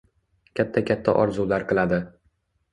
katta-katta 0.59 1.15
orzular 1.25 1.69
qiladi. 1.75 2.03